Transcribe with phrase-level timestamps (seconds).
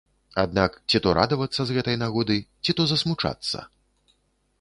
[0.43, 3.59] Аднак ці то радавацца з гэтай нагоды, ці то засмучацца?